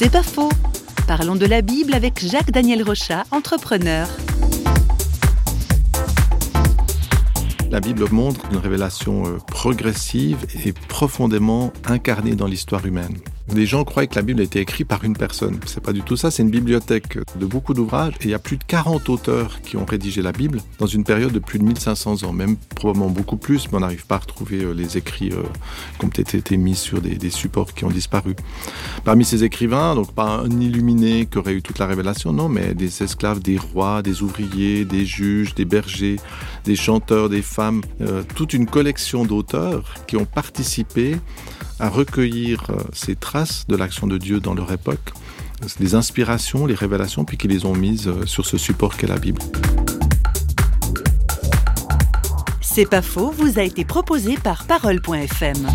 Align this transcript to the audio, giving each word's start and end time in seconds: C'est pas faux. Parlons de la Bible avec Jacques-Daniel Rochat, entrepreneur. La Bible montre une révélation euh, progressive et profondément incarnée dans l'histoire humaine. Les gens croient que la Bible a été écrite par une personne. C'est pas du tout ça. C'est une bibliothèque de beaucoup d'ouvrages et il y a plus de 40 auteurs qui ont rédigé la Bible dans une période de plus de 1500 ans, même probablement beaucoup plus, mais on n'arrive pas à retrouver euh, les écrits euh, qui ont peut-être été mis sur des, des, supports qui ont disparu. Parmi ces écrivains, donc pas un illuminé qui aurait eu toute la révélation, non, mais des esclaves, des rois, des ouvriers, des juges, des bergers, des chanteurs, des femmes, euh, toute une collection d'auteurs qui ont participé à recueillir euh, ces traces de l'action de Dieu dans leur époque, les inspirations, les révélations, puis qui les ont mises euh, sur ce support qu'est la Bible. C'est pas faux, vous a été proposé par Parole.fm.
C'est 0.00 0.12
pas 0.12 0.22
faux. 0.22 0.48
Parlons 1.08 1.34
de 1.34 1.44
la 1.44 1.60
Bible 1.60 1.92
avec 1.92 2.24
Jacques-Daniel 2.24 2.84
Rochat, 2.84 3.24
entrepreneur. 3.32 4.06
La 7.68 7.80
Bible 7.80 8.08
montre 8.12 8.46
une 8.52 8.58
révélation 8.58 9.26
euh, 9.26 9.38
progressive 9.38 10.46
et 10.64 10.72
profondément 10.72 11.72
incarnée 11.84 12.36
dans 12.36 12.46
l'histoire 12.46 12.86
humaine. 12.86 13.16
Les 13.54 13.64
gens 13.64 13.84
croient 13.84 14.06
que 14.06 14.14
la 14.14 14.22
Bible 14.22 14.40
a 14.40 14.44
été 14.44 14.60
écrite 14.60 14.86
par 14.86 15.04
une 15.04 15.16
personne. 15.16 15.58
C'est 15.64 15.82
pas 15.82 15.92
du 15.92 16.02
tout 16.02 16.16
ça. 16.16 16.30
C'est 16.30 16.42
une 16.42 16.50
bibliothèque 16.50 17.18
de 17.38 17.46
beaucoup 17.46 17.72
d'ouvrages 17.72 18.14
et 18.20 18.24
il 18.24 18.30
y 18.30 18.34
a 18.34 18.38
plus 18.38 18.58
de 18.58 18.64
40 18.64 19.08
auteurs 19.08 19.62
qui 19.62 19.76
ont 19.76 19.86
rédigé 19.86 20.20
la 20.20 20.32
Bible 20.32 20.60
dans 20.78 20.86
une 20.86 21.02
période 21.02 21.32
de 21.32 21.38
plus 21.38 21.58
de 21.58 21.64
1500 21.64 22.24
ans, 22.24 22.32
même 22.32 22.56
probablement 22.76 23.08
beaucoup 23.08 23.36
plus, 23.36 23.68
mais 23.70 23.78
on 23.78 23.80
n'arrive 23.80 24.06
pas 24.06 24.16
à 24.16 24.18
retrouver 24.18 24.62
euh, 24.62 24.72
les 24.72 24.98
écrits 24.98 25.32
euh, 25.32 25.42
qui 25.98 26.04
ont 26.04 26.08
peut-être 26.08 26.34
été 26.34 26.56
mis 26.56 26.74
sur 26.74 27.00
des, 27.00 27.16
des, 27.16 27.30
supports 27.30 27.72
qui 27.72 27.84
ont 27.84 27.90
disparu. 27.90 28.36
Parmi 29.04 29.24
ces 29.24 29.44
écrivains, 29.44 29.94
donc 29.94 30.12
pas 30.12 30.42
un 30.44 30.60
illuminé 30.60 31.26
qui 31.26 31.38
aurait 31.38 31.54
eu 31.54 31.62
toute 31.62 31.78
la 31.78 31.86
révélation, 31.86 32.32
non, 32.32 32.48
mais 32.48 32.74
des 32.74 33.02
esclaves, 33.02 33.40
des 33.40 33.56
rois, 33.56 34.02
des 34.02 34.22
ouvriers, 34.22 34.84
des 34.84 35.06
juges, 35.06 35.54
des 35.54 35.64
bergers, 35.64 36.16
des 36.64 36.76
chanteurs, 36.76 37.28
des 37.28 37.42
femmes, 37.42 37.80
euh, 38.02 38.22
toute 38.34 38.52
une 38.52 38.66
collection 38.66 39.24
d'auteurs 39.24 39.94
qui 40.06 40.16
ont 40.16 40.26
participé 40.26 41.16
à 41.80 41.88
recueillir 41.88 42.70
euh, 42.70 42.76
ces 42.92 43.16
traces 43.16 43.66
de 43.68 43.76
l'action 43.76 44.06
de 44.06 44.18
Dieu 44.18 44.40
dans 44.40 44.54
leur 44.54 44.72
époque, 44.72 45.12
les 45.80 45.94
inspirations, 45.94 46.66
les 46.66 46.74
révélations, 46.74 47.24
puis 47.24 47.36
qui 47.36 47.48
les 47.48 47.64
ont 47.64 47.74
mises 47.74 48.08
euh, 48.08 48.26
sur 48.26 48.46
ce 48.46 48.58
support 48.58 48.96
qu'est 48.96 49.06
la 49.06 49.18
Bible. 49.18 49.40
C'est 52.60 52.88
pas 52.88 53.02
faux, 53.02 53.30
vous 53.30 53.58
a 53.58 53.62
été 53.62 53.84
proposé 53.84 54.36
par 54.36 54.64
Parole.fm. 54.64 55.66